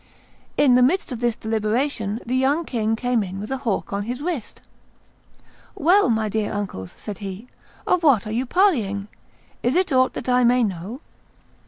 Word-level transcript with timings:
In 0.57 0.73
the 0.73 0.81
midst 0.81 1.11
of 1.11 1.19
this 1.19 1.35
deliberation 1.35 2.21
the 2.25 2.35
young 2.35 2.65
king 2.65 2.95
came 2.95 3.21
in 3.21 3.39
with 3.39 3.51
a 3.51 3.57
hawk 3.59 3.93
on 3.93 4.01
his 4.01 4.19
wrist. 4.19 4.59
"Well! 5.75 6.09
my 6.09 6.27
dear 6.27 6.51
uncles," 6.51 6.93
said 6.95 7.19
he, 7.19 7.45
"of 7.85 8.01
what 8.01 8.25
are 8.25 8.31
you 8.31 8.47
parleying? 8.47 9.09
Is 9.61 9.75
it 9.75 9.91
aught 9.91 10.13
that 10.13 10.27
I 10.27 10.43
may 10.43 10.63
know?" 10.63 11.01